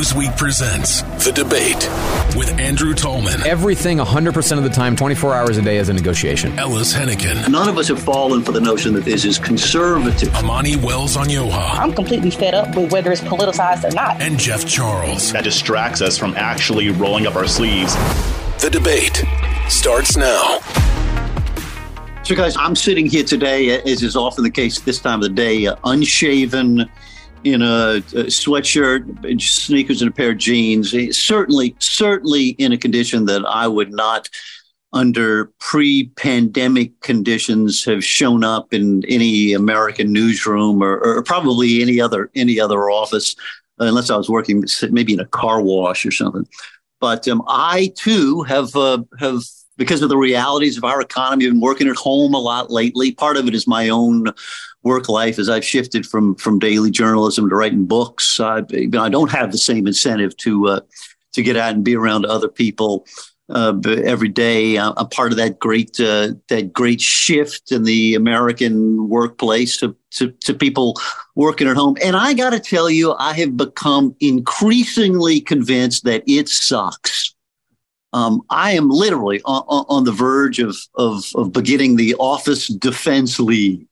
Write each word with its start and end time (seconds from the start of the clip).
Newsweek 0.00 0.34
presents 0.38 1.02
The 1.22 1.30
Debate 1.30 1.76
with 2.34 2.48
Andrew 2.58 2.94
Tallman, 2.94 3.42
Everything 3.46 3.98
100% 3.98 4.56
of 4.56 4.64
the 4.64 4.70
time, 4.70 4.96
24 4.96 5.34
hours 5.34 5.58
a 5.58 5.62
day 5.62 5.76
is 5.76 5.90
a 5.90 5.92
negotiation. 5.92 6.58
Ellis 6.58 6.94
Henican, 6.94 7.50
None 7.50 7.68
of 7.68 7.76
us 7.76 7.88
have 7.88 8.02
fallen 8.02 8.42
for 8.42 8.52
the 8.52 8.62
notion 8.62 8.94
that 8.94 9.04
this 9.04 9.26
is 9.26 9.38
conservative. 9.38 10.34
Amani 10.36 10.76
Wells 10.76 11.18
Onyioha, 11.18 11.78
I'm 11.78 11.92
completely 11.92 12.30
fed 12.30 12.54
up 12.54 12.74
with 12.74 12.90
whether 12.90 13.12
it's 13.12 13.20
politicized 13.20 13.84
or 13.84 13.94
not. 13.94 14.22
and 14.22 14.38
Jeff 14.38 14.66
Charles. 14.66 15.32
that 15.32 15.44
distracts 15.44 16.00
us 16.00 16.16
from 16.16 16.32
actually 16.34 16.88
rolling 16.88 17.26
up 17.26 17.36
our 17.36 17.46
sleeves. 17.46 17.94
The 18.62 18.70
Debate 18.72 19.22
starts 19.68 20.16
now. 20.16 20.60
So, 22.22 22.34
guys, 22.34 22.56
I'm 22.56 22.74
sitting 22.74 23.04
here 23.04 23.24
today, 23.24 23.82
as 23.82 24.02
is 24.02 24.16
often 24.16 24.44
the 24.44 24.50
case 24.50 24.78
at 24.78 24.86
this 24.86 24.98
time 24.98 25.16
of 25.16 25.24
the 25.24 25.28
day, 25.28 25.66
uh, 25.66 25.76
unshaven, 25.84 26.88
in 27.44 27.62
a, 27.62 27.96
a 27.96 28.26
sweatshirt, 28.28 29.40
sneakers, 29.40 30.02
and 30.02 30.10
a 30.10 30.14
pair 30.14 30.30
of 30.30 30.38
jeans. 30.38 30.94
Eh, 30.94 31.08
Certainly, 31.10 31.76
certainly 31.78 32.48
in 32.50 32.72
a 32.72 32.78
condition 32.78 33.26
that 33.26 33.44
I 33.46 33.66
would 33.66 33.92
not, 33.92 34.28
under 34.92 35.52
pre-pandemic 35.60 37.00
conditions, 37.00 37.84
have 37.84 38.04
shown 38.04 38.42
up 38.44 38.74
in 38.74 39.04
any 39.08 39.52
American 39.52 40.12
newsroom 40.12 40.82
or, 40.82 40.98
or 40.98 41.22
probably 41.22 41.80
any 41.80 42.00
other 42.00 42.30
any 42.34 42.60
other 42.60 42.90
office, 42.90 43.36
unless 43.78 44.10
I 44.10 44.16
was 44.16 44.28
working 44.28 44.64
maybe 44.90 45.12
in 45.12 45.20
a 45.20 45.26
car 45.26 45.60
wash 45.62 46.04
or 46.04 46.10
something. 46.10 46.46
But 47.00 47.26
um, 47.28 47.42
I 47.48 47.92
too 47.96 48.42
have 48.42 48.74
uh, 48.76 49.02
have 49.18 49.42
because 49.80 50.02
of 50.02 50.10
the 50.10 50.16
realities 50.18 50.76
of 50.76 50.84
our 50.84 51.00
economy, 51.00 51.48
been 51.48 51.58
working 51.58 51.88
at 51.88 51.96
home 51.96 52.34
a 52.34 52.38
lot 52.38 52.70
lately. 52.70 53.12
Part 53.12 53.38
of 53.38 53.48
it 53.48 53.54
is 53.54 53.66
my 53.66 53.88
own 53.88 54.26
work 54.82 55.08
life 55.08 55.38
as 55.38 55.48
I've 55.48 55.64
shifted 55.64 56.04
from 56.04 56.34
from 56.34 56.58
daily 56.58 56.90
journalism 56.90 57.48
to 57.48 57.56
writing 57.56 57.86
books. 57.86 58.38
I, 58.38 58.58
I 58.58 59.08
don't 59.08 59.30
have 59.30 59.52
the 59.52 59.58
same 59.58 59.86
incentive 59.86 60.36
to 60.36 60.68
uh, 60.68 60.80
to 61.32 61.42
get 61.42 61.56
out 61.56 61.72
and 61.72 61.82
be 61.82 61.96
around 61.96 62.26
other 62.26 62.46
people 62.46 63.06
uh, 63.48 63.72
every 64.04 64.28
day. 64.28 64.76
I'm 64.76 64.92
I'm 64.98 65.08
part 65.08 65.32
of 65.32 65.38
that 65.38 65.58
great 65.58 65.98
uh, 65.98 66.32
that 66.50 66.74
great 66.74 67.00
shift 67.00 67.72
in 67.72 67.84
the 67.84 68.14
American 68.16 69.08
workplace 69.08 69.78
to, 69.78 69.96
to 70.10 70.30
to 70.30 70.52
people 70.52 71.00
working 71.36 71.68
at 71.68 71.76
home. 71.78 71.96
And 72.04 72.16
I 72.16 72.34
got 72.34 72.50
to 72.50 72.60
tell 72.60 72.90
you, 72.90 73.14
I 73.14 73.32
have 73.32 73.56
become 73.56 74.14
increasingly 74.20 75.40
convinced 75.40 76.04
that 76.04 76.22
it 76.26 76.50
sucks. 76.50 77.34
Um, 78.12 78.42
I 78.50 78.72
am 78.72 78.88
literally 78.90 79.40
on, 79.44 79.62
on 79.88 80.04
the 80.04 80.12
verge 80.12 80.58
of, 80.58 80.76
of 80.96 81.24
of 81.34 81.52
beginning 81.52 81.96
the 81.96 82.14
Office 82.18 82.66
Defense 82.66 83.38
League, 83.38 83.86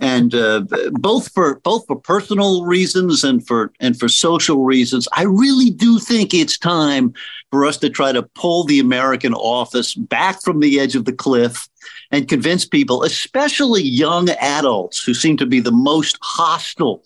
and 0.00 0.34
uh, 0.34 0.64
both 0.92 1.32
for 1.32 1.60
both 1.60 1.86
for 1.86 1.96
personal 1.96 2.64
reasons 2.64 3.24
and 3.24 3.46
for 3.46 3.72
and 3.80 3.98
for 3.98 4.08
social 4.08 4.64
reasons, 4.64 5.08
I 5.16 5.22
really 5.22 5.70
do 5.70 5.98
think 5.98 6.34
it's 6.34 6.58
time 6.58 7.14
for 7.50 7.64
us 7.64 7.78
to 7.78 7.90
try 7.90 8.12
to 8.12 8.22
pull 8.22 8.64
the 8.64 8.78
American 8.78 9.34
office 9.34 9.94
back 9.94 10.42
from 10.42 10.60
the 10.60 10.78
edge 10.78 10.94
of 10.94 11.06
the 11.06 11.12
cliff 11.12 11.68
and 12.10 12.28
convince 12.28 12.64
people, 12.66 13.02
especially 13.04 13.82
young 13.82 14.28
adults 14.30 15.02
who 15.02 15.14
seem 15.14 15.36
to 15.38 15.46
be 15.46 15.60
the 15.60 15.72
most 15.72 16.18
hostile 16.22 17.02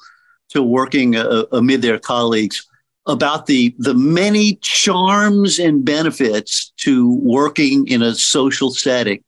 to 0.48 0.62
working 0.62 1.16
uh, 1.16 1.44
amid 1.52 1.82
their 1.82 1.98
colleagues 1.98 2.66
about 3.06 3.46
the 3.46 3.74
the 3.78 3.94
many 3.94 4.56
charms 4.56 5.58
and 5.58 5.84
benefits 5.84 6.72
to 6.78 7.18
working 7.22 7.86
in 7.88 8.02
a 8.02 8.14
social 8.14 8.70
setting. 8.70 9.22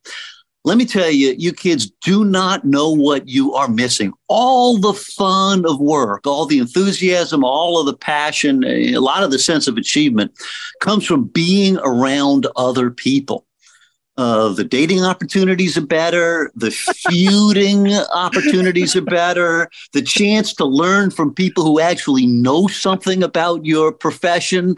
Let 0.64 0.78
me 0.78 0.84
tell 0.84 1.10
you, 1.10 1.33
you 1.38 1.52
kids 1.52 1.92
do 2.02 2.24
not 2.24 2.64
know 2.64 2.91
what 2.91 3.28
you 3.28 3.55
are 3.55 3.68
missing. 3.68 4.12
All 4.27 4.78
the 4.78 4.94
fun 4.94 5.64
of 5.64 5.78
work, 5.78 6.27
all 6.27 6.44
the 6.44 6.58
enthusiasm, 6.58 7.44
all 7.44 7.78
of 7.78 7.86
the 7.86 7.96
passion, 7.96 8.64
a 8.64 8.98
lot 8.98 9.22
of 9.22 9.30
the 9.30 9.38
sense 9.38 9.68
of 9.68 9.77
achievement 9.77 10.33
comes 10.80 11.06
from 11.06 11.27
being 11.27 11.77
around 11.78 12.48
other 12.56 12.90
people. 12.90 13.45
Uh, 14.16 14.48
the 14.48 14.64
dating 14.64 15.04
opportunities 15.04 15.77
are 15.77 15.86
better. 15.86 16.50
The 16.54 16.70
feuding 16.70 17.92
opportunities 18.14 18.96
are 18.96 19.02
better. 19.02 19.68
The 19.92 20.02
chance 20.02 20.54
to 20.54 20.64
learn 20.64 21.10
from 21.10 21.34
people 21.34 21.64
who 21.64 21.80
actually 21.80 22.27
know 22.27 22.66
something 22.66 23.22
about 23.22 23.66
your 23.66 23.92
profession 23.92 24.77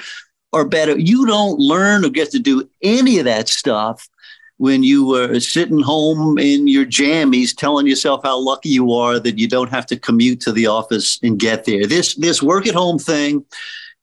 are 0.52 0.66
better. 0.66 0.98
You 0.98 1.26
don't 1.26 1.58
learn 1.58 2.04
or 2.04 2.08
get 2.08 2.30
to 2.32 2.38
do 2.38 2.68
any 2.82 3.18
of 3.18 3.26
that 3.26 3.48
stuff 3.48 4.08
when 4.56 4.82
you 4.82 5.06
were 5.06 5.38
sitting 5.38 5.80
home 5.80 6.36
in 6.36 6.66
your 6.66 6.84
jammies 6.84 7.56
telling 7.56 7.86
yourself 7.86 8.20
how 8.24 8.38
lucky 8.38 8.70
you 8.70 8.92
are 8.92 9.20
that 9.20 9.38
you 9.38 9.46
don't 9.46 9.70
have 9.70 9.86
to 9.86 9.96
commute 9.96 10.40
to 10.40 10.52
the 10.52 10.66
office 10.66 11.18
and 11.22 11.38
get 11.38 11.64
there. 11.64 11.86
This 11.86 12.16
this 12.16 12.42
work 12.42 12.66
at 12.66 12.74
home 12.74 12.98
thing 12.98 13.44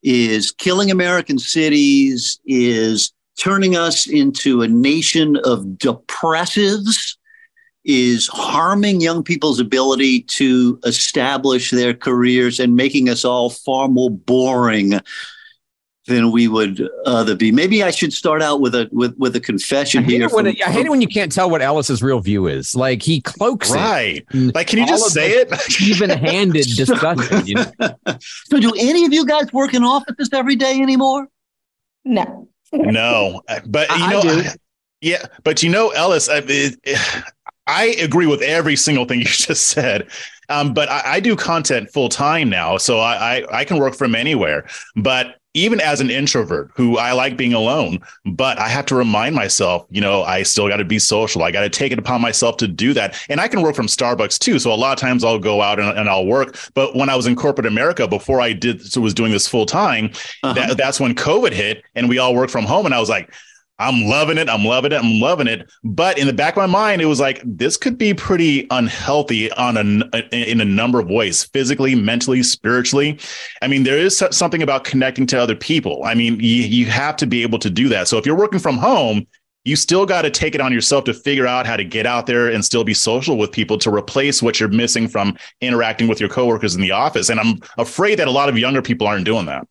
is 0.01 0.51
killing 0.51 0.91
American 0.91 1.39
cities, 1.39 2.39
is 2.45 3.11
turning 3.39 3.75
us 3.75 4.07
into 4.07 4.61
a 4.61 4.67
nation 4.67 5.37
of 5.43 5.63
depressives, 5.77 7.15
is 7.87 8.27
harming 8.27 8.99
young 8.99 9.23
people's 9.23 9.59
ability 9.59 10.21
to 10.23 10.79
establish 10.85 11.69
their 11.69 11.93
careers 11.93 12.59
and 12.59 12.75
making 12.75 13.09
us 13.09 13.23
all 13.23 13.51
far 13.51 13.87
more 13.87 14.09
boring 14.09 14.93
than 16.07 16.31
we 16.31 16.47
would 16.47 16.87
other 17.05 17.35
be. 17.35 17.51
Maybe 17.51 17.83
I 17.83 17.91
should 17.91 18.11
start 18.13 18.41
out 18.41 18.59
with 18.61 18.73
a 18.75 18.87
with 18.91 19.15
with 19.17 19.35
a 19.35 19.39
confession 19.39 19.99
I 20.01 20.03
hate, 20.07 20.11
here. 20.13 20.25
it 20.25 20.31
when 20.33 20.45
from- 20.45 20.55
it, 20.55 20.67
I 20.67 20.71
hate 20.71 20.85
it 20.85 20.89
when 20.89 21.01
you 21.01 21.07
can't 21.07 21.31
tell 21.31 21.49
what 21.49 21.61
Ellis's 21.61 22.01
real 22.03 22.19
view 22.19 22.47
is. 22.47 22.75
Like 22.75 23.01
he 23.03 23.21
cloaks 23.21 23.71
Right. 23.71 24.23
it. 24.31 24.55
Like, 24.55 24.67
can 24.67 24.79
you 24.79 24.87
just 24.87 25.11
say 25.13 25.31
it? 25.31 25.51
Even-handed 25.81 26.65
discussion. 26.75 27.45
You 27.47 27.55
know? 27.55 27.71
so, 28.19 28.59
do 28.59 28.71
any 28.79 29.05
of 29.05 29.13
you 29.13 29.25
guys 29.27 29.51
work 29.53 29.73
in 29.75 29.83
offices 29.83 30.29
every 30.33 30.55
day 30.55 30.79
anymore? 30.81 31.27
No. 32.03 32.47
No, 32.75 33.41
but 33.65 33.89
you 33.89 33.95
I- 33.95 34.07
I 34.07 34.13
know, 34.13 34.43
yeah, 35.01 35.25
but 35.43 35.61
you 35.63 35.69
know, 35.69 35.89
Ellis, 35.89 36.29
I, 36.29 36.41
it, 36.45 36.75
I 37.67 37.85
agree 38.01 38.27
with 38.27 38.41
every 38.41 38.75
single 38.75 39.05
thing 39.05 39.19
you 39.25 39.25
just 39.25 39.67
said. 39.67 40.07
Um, 40.49 40.73
but 40.73 40.89
I, 40.89 41.01
I 41.15 41.19
do 41.19 41.35
content 41.35 41.89
full 41.91 42.09
time 42.09 42.49
now, 42.49 42.77
so 42.77 42.99
I, 42.99 43.37
I 43.37 43.59
I 43.61 43.65
can 43.65 43.79
work 43.79 43.95
from 43.95 44.13
anywhere. 44.15 44.67
But 44.95 45.37
even 45.55 45.81
as 45.81 46.01
an 46.01 46.11
introvert 46.11 46.69
who 46.75 46.97
I 46.97 47.13
like 47.13 47.37
being 47.37 47.53
alone, 47.53 47.99
but 48.25 48.59
I 48.59 48.67
have 48.67 48.85
to 48.87 48.95
remind 48.95 49.33
myself, 49.33 49.87
you 49.89 50.01
know, 50.01 50.21
I 50.23 50.43
still 50.43 50.67
got 50.67 50.77
to 50.77 50.85
be 50.85 50.99
social. 50.99 51.41
I 51.43 51.51
got 51.51 51.61
to 51.61 51.69
take 51.69 51.91
it 51.91 51.97
upon 51.97 52.21
myself 52.21 52.57
to 52.57 52.67
do 52.67 52.93
that. 52.93 53.17
And 53.29 53.39
I 53.41 53.47
can 53.47 53.61
work 53.61 53.75
from 53.75 53.87
Starbucks 53.87 54.37
too. 54.37 54.59
So 54.59 54.71
a 54.71 54.75
lot 54.75 54.93
of 54.93 54.99
times 54.99 55.23
I'll 55.23 55.39
go 55.39 55.61
out 55.61 55.79
and, 55.79 55.97
and 55.97 56.09
I'll 56.09 56.25
work. 56.27 56.57
But 56.75 56.95
when 56.95 57.09
I 57.09 57.15
was 57.15 57.25
in 57.25 57.35
corporate 57.35 57.65
America, 57.65 58.07
before 58.07 58.41
I 58.41 58.53
did, 58.53 58.81
so 58.85 59.01
was 59.01 59.13
doing 59.13 59.31
this 59.31 59.47
full 59.47 59.65
time, 59.65 60.11
Uh-huh. 60.43 60.53
that, 60.53 60.77
that's 60.77 60.99
when 60.99 61.15
COVID 61.15 61.53
hit 61.53 61.83
and 61.95 62.09
we 62.09 62.19
all 62.19 62.35
worked 62.35 62.51
from 62.51 62.65
home. 62.65 62.85
And 62.85 62.93
I 62.93 62.99
was 62.99 63.09
like, 63.09 63.33
I'm 63.77 64.03
loving 64.03 64.37
it. 64.37 64.49
I'm 64.49 64.63
loving 64.63 64.93
it. 64.93 64.95
I'm 64.95 65.19
loving 65.19 65.47
it. 65.47 65.69
But 65.83 66.17
in 66.17 66.27
the 66.27 66.33
back 66.33 66.55
of 66.55 66.57
my 66.57 66.65
mind, 66.65 67.01
it 67.01 67.05
was 67.05 67.19
like 67.19 67.41
this 67.43 67.75
could 67.75 67.97
be 67.97 68.13
pretty 68.13 68.67
unhealthy 68.71 69.51
on 69.53 69.77
a 69.77 70.19
in 70.31 70.61
a 70.61 70.65
number 70.65 70.99
of 70.99 71.09
ways, 71.09 71.43
physically, 71.43 71.93
mentally, 71.93 72.41
spiritually. 72.41 73.19
I 73.61 73.67
mean, 73.67 73.83
there 73.83 73.97
is 73.97 74.23
something 74.31 74.63
about 74.63 74.85
connecting 74.85 75.27
to 75.27 75.41
other 75.41 75.55
people. 75.55 76.03
I 76.05 76.15
mean, 76.15 76.39
you 76.39 76.63
you 76.63 76.85
have 76.85 77.17
to 77.17 77.27
be 77.27 77.43
able 77.43 77.59
to 77.59 77.69
do 77.69 77.89
that. 77.89 78.07
So 78.07 78.17
if 78.17 78.25
you're 78.25 78.37
working 78.37 78.59
from 78.59 78.77
home, 78.77 79.27
you 79.65 79.75
still 79.75 80.05
got 80.05 80.21
to 80.21 80.29
take 80.29 80.55
it 80.55 80.61
on 80.61 80.71
yourself 80.71 81.03
to 81.05 81.13
figure 81.13 81.47
out 81.47 81.65
how 81.65 81.75
to 81.75 81.83
get 81.83 82.05
out 82.05 82.27
there 82.27 82.47
and 82.49 82.63
still 82.63 82.83
be 82.83 82.93
social 82.93 83.35
with 83.35 83.51
people 83.51 83.77
to 83.79 83.93
replace 83.93 84.41
what 84.41 84.59
you're 84.59 84.69
missing 84.69 85.07
from 85.07 85.35
interacting 85.59 86.07
with 86.07 86.19
your 86.19 86.29
coworkers 86.29 86.75
in 86.75 86.81
the 86.81 86.91
office. 86.91 87.29
And 87.29 87.39
I'm 87.39 87.59
afraid 87.77 88.19
that 88.19 88.27
a 88.27 88.31
lot 88.31 88.47
of 88.47 88.57
younger 88.57 88.81
people 88.81 89.07
aren't 89.07 89.25
doing 89.25 89.47
that. 89.47 89.67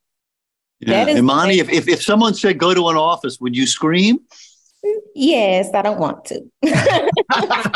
That 0.87 1.09
is- 1.09 1.19
Amani, 1.19 1.59
if, 1.59 1.69
if 1.71 1.89
if 1.89 2.03
someone 2.03 2.35
said 2.35 2.59
go 2.59 2.75
to 2.75 2.89
an 2.89 2.97
office, 2.97 3.41
would 3.41 3.57
you 3.57 3.67
scream? 3.67 4.19
Yes, 5.15 5.71
I 5.73 5.81
don't 5.81 5.99
want 5.99 6.27
to. 6.27 6.41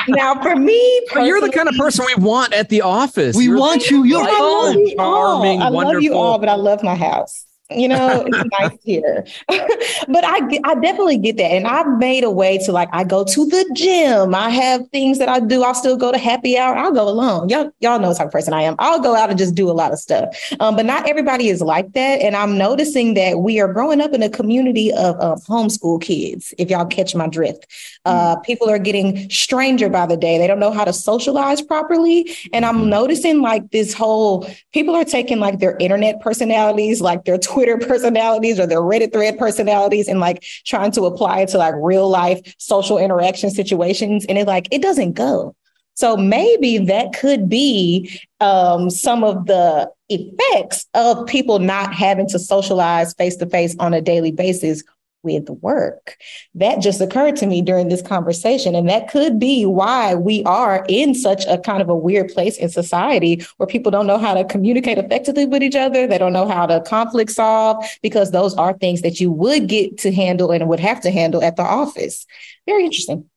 now, 0.08 0.40
for 0.42 0.54
me, 0.56 1.00
But 1.14 1.22
you're 1.24 1.40
the 1.40 1.50
kind 1.50 1.68
of 1.68 1.74
person 1.76 2.04
we 2.06 2.22
want 2.22 2.52
at 2.52 2.68
the 2.68 2.82
office. 2.82 3.34
We 3.34 3.44
You're 3.44 3.58
want 3.58 3.90
you. 3.90 4.04
You're 4.04 4.22
I 4.22 4.26
fun, 4.30 4.38
love 4.38 4.74
you 4.76 4.94
all. 4.98 5.38
charming, 5.40 5.62
I 5.62 5.70
wonderful. 5.70 5.94
love 5.94 6.02
you 6.02 6.14
all, 6.14 6.38
but 6.38 6.48
I 6.50 6.54
love 6.56 6.82
my 6.82 6.94
house. 6.96 7.46
You 7.70 7.86
know, 7.86 8.24
it's 8.26 8.50
nice 8.60 8.78
here. 8.82 9.26
but 9.48 10.24
I, 10.24 10.60
I 10.64 10.74
definitely 10.76 11.18
get 11.18 11.36
that. 11.36 11.50
And 11.50 11.66
I've 11.66 11.98
made 11.98 12.24
a 12.24 12.30
way 12.30 12.56
to 12.58 12.72
like, 12.72 12.88
I 12.92 13.04
go 13.04 13.24
to 13.24 13.46
the 13.46 13.70
gym. 13.74 14.34
I 14.34 14.48
have 14.48 14.88
things 14.88 15.18
that 15.18 15.28
I 15.28 15.40
do. 15.40 15.62
I'll 15.62 15.74
still 15.74 15.96
go 15.96 16.10
to 16.10 16.16
happy 16.16 16.56
hour. 16.56 16.74
I'll 16.74 16.94
go 16.94 17.08
alone. 17.08 17.50
Y'all, 17.50 17.70
y'all 17.80 17.98
know 17.98 18.08
what 18.08 18.16
type 18.16 18.28
of 18.28 18.32
person 18.32 18.54
I 18.54 18.62
am. 18.62 18.74
I'll 18.78 19.00
go 19.00 19.14
out 19.14 19.28
and 19.28 19.38
just 19.38 19.54
do 19.54 19.70
a 19.70 19.72
lot 19.72 19.92
of 19.92 19.98
stuff. 19.98 20.34
Um, 20.60 20.76
but 20.76 20.86
not 20.86 21.08
everybody 21.08 21.48
is 21.48 21.60
like 21.60 21.92
that. 21.92 22.22
And 22.22 22.34
I'm 22.34 22.56
noticing 22.56 23.12
that 23.14 23.40
we 23.40 23.60
are 23.60 23.70
growing 23.70 24.00
up 24.00 24.12
in 24.12 24.22
a 24.22 24.30
community 24.30 24.90
of 24.92 25.20
um, 25.20 25.38
homeschool 25.40 26.00
kids, 26.00 26.54
if 26.56 26.70
y'all 26.70 26.86
catch 26.86 27.14
my 27.14 27.28
drift. 27.28 27.66
Uh, 28.06 28.36
people 28.36 28.70
are 28.70 28.78
getting 28.78 29.28
stranger 29.28 29.90
by 29.90 30.06
the 30.06 30.16
day. 30.16 30.38
They 30.38 30.46
don't 30.46 30.60
know 30.60 30.72
how 30.72 30.84
to 30.84 30.92
socialize 30.94 31.60
properly. 31.60 32.34
And 32.54 32.64
I'm 32.64 32.88
noticing 32.88 33.42
like 33.42 33.70
this 33.72 33.92
whole 33.92 34.48
people 34.72 34.94
are 34.94 35.04
taking 35.04 35.38
like 35.38 35.58
their 35.58 35.76
internet 35.76 36.22
personalities, 36.22 37.02
like 37.02 37.26
their 37.26 37.36
Twitter 37.36 37.57
personalities 37.66 38.60
or 38.60 38.66
their 38.66 38.80
Reddit 38.80 39.12
thread 39.12 39.38
personalities, 39.38 40.08
and 40.08 40.20
like 40.20 40.44
trying 40.64 40.92
to 40.92 41.06
apply 41.06 41.40
it 41.40 41.48
to 41.50 41.58
like 41.58 41.74
real 41.78 42.08
life 42.08 42.54
social 42.58 42.98
interaction 42.98 43.50
situations. 43.50 44.24
And 44.28 44.38
it 44.38 44.46
like 44.46 44.68
it 44.70 44.82
doesn't 44.82 45.12
go. 45.12 45.54
So 45.94 46.16
maybe 46.16 46.78
that 46.78 47.12
could 47.12 47.48
be 47.48 48.20
um, 48.38 48.88
some 48.88 49.24
of 49.24 49.46
the 49.46 49.90
effects 50.08 50.86
of 50.94 51.26
people 51.26 51.58
not 51.58 51.92
having 51.92 52.28
to 52.28 52.38
socialize 52.38 53.14
face 53.14 53.34
to 53.36 53.46
face 53.46 53.74
on 53.80 53.92
a 53.92 54.00
daily 54.00 54.30
basis 54.30 54.84
with 55.22 55.48
work. 55.50 56.16
That 56.54 56.80
just 56.80 57.00
occurred 57.00 57.36
to 57.36 57.46
me 57.46 57.62
during 57.62 57.88
this 57.88 58.02
conversation. 58.02 58.74
And 58.74 58.88
that 58.88 59.08
could 59.08 59.38
be 59.38 59.66
why 59.66 60.14
we 60.14 60.42
are 60.44 60.84
in 60.88 61.14
such 61.14 61.44
a 61.46 61.58
kind 61.58 61.82
of 61.82 61.88
a 61.88 61.96
weird 61.96 62.28
place 62.28 62.56
in 62.56 62.68
society 62.68 63.44
where 63.56 63.66
people 63.66 63.90
don't 63.90 64.06
know 64.06 64.18
how 64.18 64.34
to 64.34 64.44
communicate 64.44 64.98
effectively 64.98 65.46
with 65.46 65.62
each 65.62 65.76
other. 65.76 66.06
They 66.06 66.18
don't 66.18 66.32
know 66.32 66.48
how 66.48 66.66
to 66.66 66.80
conflict 66.82 67.32
solve 67.32 67.84
because 68.02 68.30
those 68.30 68.54
are 68.54 68.72
things 68.74 69.02
that 69.02 69.20
you 69.20 69.30
would 69.32 69.68
get 69.68 69.98
to 69.98 70.12
handle 70.12 70.50
and 70.50 70.68
would 70.68 70.80
have 70.80 71.00
to 71.02 71.10
handle 71.10 71.42
at 71.42 71.56
the 71.56 71.62
office. 71.62 72.26
Very 72.66 72.84
interesting. 72.84 73.28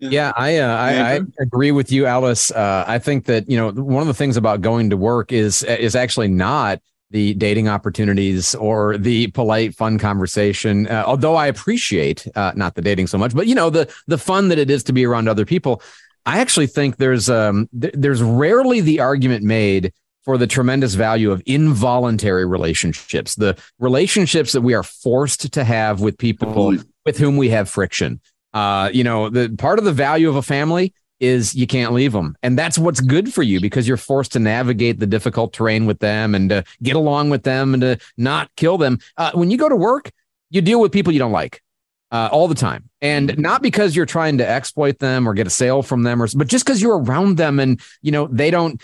Yeah, 0.00 0.32
I, 0.36 0.58
uh, 0.58 0.76
I, 0.76 1.14
I 1.14 1.20
agree 1.40 1.72
with 1.72 1.90
you, 1.90 2.06
Alice. 2.06 2.52
Uh, 2.52 2.84
I 2.86 3.00
think 3.00 3.24
that 3.24 3.50
you 3.50 3.56
know 3.56 3.72
one 3.72 4.00
of 4.00 4.06
the 4.06 4.14
things 4.14 4.36
about 4.36 4.60
going 4.60 4.90
to 4.90 4.96
work 4.96 5.32
is 5.32 5.64
is 5.64 5.96
actually 5.96 6.28
not 6.28 6.80
the 7.10 7.34
dating 7.34 7.68
opportunities 7.68 8.54
or 8.54 8.98
the 8.98 9.28
polite 9.28 9.74
fun 9.74 9.98
conversation. 9.98 10.86
Uh, 10.88 11.04
although 11.06 11.34
i 11.34 11.46
appreciate 11.46 12.26
uh, 12.34 12.52
not 12.54 12.74
the 12.74 12.82
dating 12.82 13.06
so 13.06 13.18
much 13.18 13.34
but 13.34 13.46
you 13.46 13.54
know 13.54 13.70
the 13.70 13.92
the 14.06 14.18
fun 14.18 14.48
that 14.48 14.58
it 14.58 14.70
is 14.70 14.82
to 14.82 14.92
be 14.92 15.06
around 15.06 15.28
other 15.28 15.44
people 15.44 15.82
i 16.26 16.38
actually 16.38 16.66
think 16.66 16.96
there's 16.96 17.28
um 17.30 17.68
th- 17.80 17.94
there's 17.96 18.22
rarely 18.22 18.80
the 18.80 19.00
argument 19.00 19.42
made 19.42 19.92
for 20.24 20.36
the 20.36 20.46
tremendous 20.46 20.94
value 20.94 21.30
of 21.30 21.42
involuntary 21.46 22.44
relationships 22.46 23.34
the 23.36 23.56
relationships 23.78 24.52
that 24.52 24.60
we 24.60 24.74
are 24.74 24.82
forced 24.82 25.52
to 25.52 25.64
have 25.64 26.00
with 26.00 26.18
people 26.18 26.76
with 27.06 27.18
whom 27.18 27.36
we 27.36 27.48
have 27.48 27.68
friction. 27.68 28.20
Uh 28.52 28.90
you 28.92 29.04
know 29.04 29.28
the 29.30 29.48
part 29.56 29.78
of 29.78 29.84
the 29.84 29.92
value 29.92 30.28
of 30.28 30.36
a 30.36 30.42
family 30.42 30.92
is 31.20 31.54
you 31.54 31.66
can't 31.66 31.92
leave 31.92 32.12
them. 32.12 32.36
And 32.42 32.58
that's 32.58 32.78
what's 32.78 33.00
good 33.00 33.32
for 33.32 33.42
you 33.42 33.60
because 33.60 33.88
you're 33.88 33.96
forced 33.96 34.32
to 34.32 34.38
navigate 34.38 35.00
the 35.00 35.06
difficult 35.06 35.52
terrain 35.52 35.86
with 35.86 35.98
them 35.98 36.34
and 36.34 36.50
to 36.50 36.64
get 36.82 36.96
along 36.96 37.30
with 37.30 37.42
them 37.42 37.74
and 37.74 37.80
to 37.80 37.98
not 38.16 38.50
kill 38.56 38.78
them. 38.78 38.98
Uh, 39.16 39.32
when 39.34 39.50
you 39.50 39.58
go 39.58 39.68
to 39.68 39.76
work, 39.76 40.10
you 40.50 40.60
deal 40.60 40.80
with 40.80 40.92
people 40.92 41.12
you 41.12 41.18
don't 41.18 41.32
like 41.32 41.62
uh, 42.10 42.28
all 42.32 42.48
the 42.48 42.54
time. 42.54 42.88
And 43.00 43.30
mm-hmm. 43.30 43.40
not 43.40 43.62
because 43.62 43.94
you're 43.94 44.06
trying 44.06 44.38
to 44.38 44.48
exploit 44.48 44.98
them 44.98 45.28
or 45.28 45.34
get 45.34 45.46
a 45.46 45.50
sale 45.50 45.82
from 45.82 46.02
them, 46.02 46.22
or, 46.22 46.28
but 46.36 46.48
just 46.48 46.64
because 46.64 46.80
you're 46.80 46.98
around 46.98 47.36
them 47.36 47.60
and, 47.60 47.80
you 48.02 48.12
know, 48.12 48.26
they 48.28 48.50
don't, 48.50 48.82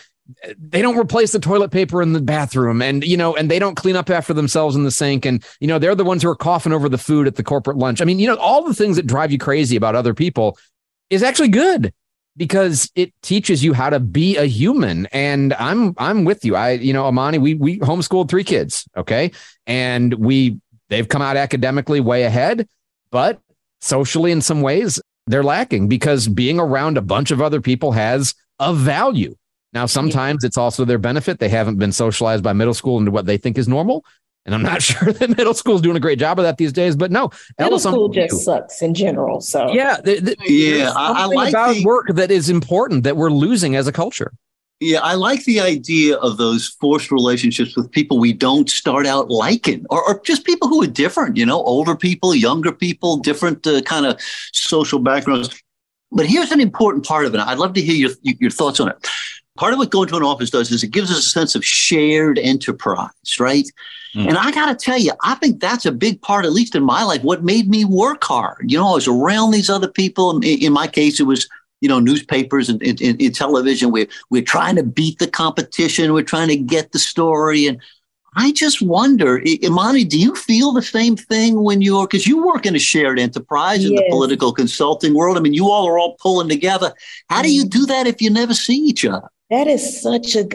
they 0.58 0.80
don't 0.80 0.98
replace 0.98 1.32
the 1.32 1.38
toilet 1.38 1.70
paper 1.70 2.00
in 2.00 2.14
the 2.14 2.20
bathroom 2.20 2.80
and 2.80 3.04
you 3.04 3.14
know 3.14 3.36
and 3.36 3.50
they 3.50 3.58
don't 3.58 3.74
clean 3.74 3.94
up 3.94 4.08
after 4.08 4.32
themselves 4.32 4.74
in 4.74 4.82
the 4.82 4.90
sink 4.90 5.26
and 5.26 5.44
you 5.60 5.66
know 5.66 5.78
they're 5.78 5.94
the 5.94 6.02
ones 6.02 6.22
who 6.22 6.30
are 6.30 6.34
coughing 6.34 6.72
over 6.72 6.88
the 6.88 6.96
food 6.96 7.26
at 7.26 7.36
the 7.36 7.42
corporate 7.42 7.76
lunch 7.76 8.00
i 8.00 8.06
mean 8.06 8.18
you 8.18 8.26
know 8.26 8.36
all 8.36 8.64
the 8.64 8.72
things 8.72 8.96
that 8.96 9.06
drive 9.06 9.30
you 9.30 9.36
crazy 9.36 9.76
about 9.76 9.94
other 9.94 10.14
people 10.14 10.56
is 11.10 11.22
actually 11.22 11.48
good 11.48 11.92
because 12.36 12.90
it 12.94 13.12
teaches 13.22 13.62
you 13.62 13.72
how 13.72 13.90
to 13.90 14.00
be 14.00 14.36
a 14.36 14.44
human. 14.44 15.06
And 15.06 15.54
i'm 15.54 15.94
i'm 15.98 16.24
with 16.24 16.44
you. 16.44 16.56
I 16.56 16.72
you 16.72 16.92
know 16.92 17.06
amani 17.06 17.38
we 17.38 17.54
we 17.54 17.78
homeschooled 17.78 18.28
three 18.28 18.44
kids 18.44 18.86
okay? 18.96 19.30
And 19.66 20.14
we 20.14 20.60
they've 20.88 21.08
come 21.08 21.22
out 21.22 21.36
academically 21.36 22.00
way 22.00 22.24
ahead 22.24 22.68
but 23.10 23.40
socially 23.80 24.32
in 24.32 24.40
some 24.40 24.60
ways 24.60 25.00
they're 25.26 25.44
lacking 25.44 25.88
because 25.88 26.28
being 26.28 26.58
around 26.58 26.98
a 26.98 27.02
bunch 27.02 27.30
of 27.30 27.40
other 27.40 27.60
people 27.60 27.92
has 27.92 28.34
a 28.58 28.74
value. 28.74 29.34
Now 29.72 29.86
sometimes 29.86 30.44
it's 30.44 30.56
also 30.56 30.84
their 30.84 30.98
benefit. 30.98 31.40
They 31.40 31.48
haven't 31.48 31.78
been 31.78 31.92
socialized 31.92 32.44
by 32.44 32.52
middle 32.52 32.74
school 32.74 32.98
into 32.98 33.10
what 33.10 33.26
they 33.26 33.36
think 33.36 33.58
is 33.58 33.66
normal 33.66 34.04
and 34.46 34.54
I'm 34.54 34.62
not 34.62 34.82
sure 34.82 35.12
that 35.12 35.36
middle 35.36 35.54
school 35.54 35.76
is 35.76 35.80
doing 35.80 35.96
a 35.96 36.00
great 36.00 36.18
job 36.18 36.38
of 36.38 36.44
that 36.44 36.56
these 36.56 36.72
days, 36.72 36.96
but 36.96 37.10
no, 37.10 37.30
middle 37.58 37.78
school 37.78 38.08
just 38.08 38.44
sucks 38.44 38.82
in 38.82 38.94
general. 38.94 39.40
So 39.40 39.72
yeah, 39.72 40.00
the, 40.02 40.20
the, 40.20 40.36
yeah, 40.46 40.92
I, 40.94 41.22
I, 41.22 41.26
like 41.26 41.50
about 41.50 41.74
the, 41.74 41.84
work 41.84 42.08
that 42.08 42.30
is 42.30 42.48
important 42.48 43.04
that 43.04 43.16
we're 43.16 43.30
losing 43.30 43.76
as 43.76 43.86
a 43.86 43.92
culture. 43.92 44.32
Yeah, 44.80 45.00
I 45.00 45.14
like 45.14 45.44
the 45.44 45.60
idea 45.60 46.16
of 46.16 46.36
those 46.36 46.68
forced 46.80 47.10
relationships 47.10 47.76
with 47.76 47.90
people 47.90 48.18
we 48.18 48.32
don't 48.32 48.68
start 48.68 49.06
out 49.06 49.30
liking, 49.30 49.86
or, 49.88 50.06
or 50.06 50.20
just 50.24 50.44
people 50.44 50.68
who 50.68 50.82
are 50.82 50.88
different. 50.88 51.36
You 51.36 51.46
know, 51.46 51.62
older 51.62 51.96
people, 51.96 52.34
younger 52.34 52.72
people, 52.72 53.18
different 53.18 53.66
uh, 53.66 53.82
kind 53.82 54.04
of 54.04 54.20
social 54.52 54.98
backgrounds. 54.98 55.62
But 56.10 56.26
here's 56.26 56.50
an 56.52 56.60
important 56.60 57.06
part 57.06 57.24
of 57.24 57.34
it. 57.34 57.40
I'd 57.40 57.58
love 57.58 57.72
to 57.74 57.80
hear 57.80 57.94
your 57.94 58.10
your 58.22 58.50
thoughts 58.50 58.80
on 58.80 58.88
it. 58.88 59.08
Part 59.56 59.72
of 59.72 59.78
what 59.78 59.90
going 59.90 60.08
to 60.08 60.16
an 60.16 60.24
office 60.24 60.50
does 60.50 60.72
is 60.72 60.82
it 60.82 60.90
gives 60.90 61.12
us 61.12 61.18
a 61.18 61.30
sense 61.30 61.54
of 61.54 61.64
shared 61.64 62.38
enterprise, 62.40 63.38
right? 63.38 63.70
Mm. 64.16 64.28
And 64.28 64.36
I 64.36 64.50
got 64.50 64.66
to 64.66 64.74
tell 64.74 64.98
you, 64.98 65.12
I 65.22 65.36
think 65.36 65.60
that's 65.60 65.86
a 65.86 65.92
big 65.92 66.20
part, 66.22 66.44
at 66.44 66.52
least 66.52 66.74
in 66.74 66.82
my 66.82 67.04
life, 67.04 67.22
what 67.22 67.44
made 67.44 67.68
me 67.68 67.84
work 67.84 68.24
hard. 68.24 68.64
You 68.68 68.78
know, 68.78 68.88
I 68.88 68.94
was 68.94 69.06
around 69.06 69.52
these 69.52 69.70
other 69.70 69.86
people. 69.86 70.36
In, 70.36 70.42
in 70.42 70.72
my 70.72 70.88
case, 70.88 71.20
it 71.20 71.24
was, 71.24 71.48
you 71.80 71.88
know, 71.88 72.00
newspapers 72.00 72.68
and, 72.68 72.82
and, 72.82 73.00
and 73.00 73.34
television. 73.34 73.92
We're, 73.92 74.08
we're 74.28 74.42
trying 74.42 74.74
to 74.74 74.82
beat 74.82 75.20
the 75.20 75.28
competition. 75.28 76.12
We're 76.12 76.22
trying 76.22 76.48
to 76.48 76.56
get 76.56 76.90
the 76.90 76.98
story. 76.98 77.68
And 77.68 77.80
I 78.36 78.50
just 78.50 78.82
wonder, 78.82 79.40
Amani, 79.64 80.02
do 80.02 80.18
you 80.18 80.34
feel 80.34 80.72
the 80.72 80.82
same 80.82 81.16
thing 81.16 81.62
when 81.62 81.80
you're, 81.80 82.08
because 82.08 82.26
you 82.26 82.44
work 82.44 82.66
in 82.66 82.74
a 82.74 82.80
shared 82.80 83.20
enterprise 83.20 83.84
in 83.84 83.94
the 83.94 84.04
political 84.10 84.52
consulting 84.52 85.14
world. 85.14 85.36
I 85.36 85.40
mean, 85.40 85.54
you 85.54 85.70
all 85.70 85.86
are 85.86 85.96
all 85.96 86.16
pulling 86.20 86.48
together. 86.48 86.92
How 87.28 87.42
do 87.42 87.54
you 87.54 87.62
mm-hmm. 87.62 87.80
do 87.80 87.86
that 87.86 88.08
if 88.08 88.20
you 88.20 88.30
never 88.30 88.52
see 88.54 88.74
each 88.74 89.04
other? 89.04 89.28
That 89.50 89.66
is 89.66 90.00
such 90.00 90.36
a, 90.36 90.48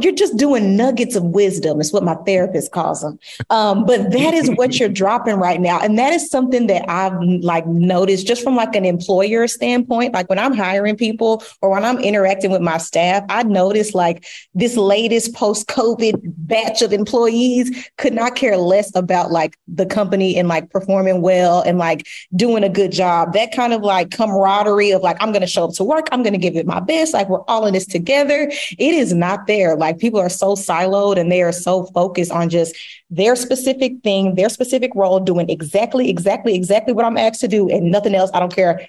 you're 0.00 0.12
just 0.12 0.36
doing 0.36 0.76
nuggets 0.76 1.14
of 1.14 1.22
wisdom, 1.22 1.80
is 1.80 1.92
what 1.92 2.02
my 2.02 2.16
therapist 2.26 2.72
calls 2.72 3.00
them. 3.00 3.18
Um, 3.50 3.86
but 3.86 4.10
that 4.10 4.34
is 4.34 4.50
what 4.56 4.80
you're 4.80 4.88
dropping 5.02 5.36
right 5.36 5.60
now. 5.60 5.78
And 5.80 5.96
that 5.98 6.12
is 6.12 6.28
something 6.28 6.66
that 6.66 6.84
I've 6.90 7.16
like 7.22 7.68
noticed 7.68 8.26
just 8.26 8.42
from 8.42 8.56
like 8.56 8.74
an 8.74 8.84
employer 8.84 9.46
standpoint. 9.46 10.12
Like 10.12 10.28
when 10.28 10.40
I'm 10.40 10.54
hiring 10.54 10.96
people 10.96 11.44
or 11.60 11.70
when 11.70 11.84
I'm 11.84 12.00
interacting 12.00 12.50
with 12.50 12.62
my 12.62 12.78
staff, 12.78 13.24
I 13.28 13.44
notice 13.44 13.94
like 13.94 14.26
this 14.54 14.76
latest 14.76 15.34
post 15.34 15.68
COVID 15.68 16.20
batch 16.24 16.82
of 16.82 16.92
employees 16.92 17.88
could 17.96 18.12
not 18.12 18.34
care 18.34 18.56
less 18.56 18.94
about 18.96 19.30
like 19.30 19.56
the 19.68 19.86
company 19.86 20.36
and 20.36 20.48
like 20.48 20.68
performing 20.70 21.22
well 21.22 21.62
and 21.62 21.78
like 21.78 22.08
doing 22.34 22.64
a 22.64 22.68
good 22.68 22.90
job. 22.90 23.34
That 23.34 23.54
kind 23.54 23.72
of 23.72 23.82
like 23.82 24.10
camaraderie 24.10 24.90
of 24.90 25.02
like, 25.02 25.16
I'm 25.20 25.30
going 25.30 25.42
to 25.42 25.46
show 25.46 25.66
up 25.66 25.74
to 25.74 25.84
work, 25.84 26.08
I'm 26.10 26.24
going 26.24 26.34
to 26.34 26.38
give 26.38 26.56
it 26.56 26.66
my 26.66 26.80
best. 26.80 27.14
Like 27.14 27.28
we're 27.28 27.42
all 27.42 27.66
in 27.66 27.74
this 27.74 27.86
together 27.86 28.32
it 28.50 28.94
is 28.94 29.12
not 29.12 29.46
there. 29.46 29.76
Like 29.76 29.98
people 29.98 30.20
are 30.20 30.28
so 30.28 30.54
siloed 30.54 31.18
and 31.18 31.30
they 31.30 31.42
are 31.42 31.52
so 31.52 31.84
focused 31.86 32.32
on 32.32 32.48
just 32.48 32.76
their 33.10 33.36
specific 33.36 33.94
thing, 34.02 34.34
their 34.34 34.48
specific 34.48 34.92
role, 34.94 35.20
doing 35.20 35.48
exactly, 35.50 36.10
exactly, 36.10 36.54
exactly 36.54 36.92
what 36.92 37.04
I'm 37.04 37.18
asked 37.18 37.40
to 37.40 37.48
do 37.48 37.68
and 37.68 37.90
nothing 37.90 38.14
else. 38.14 38.30
I 38.34 38.40
don't 38.40 38.54
care 38.54 38.88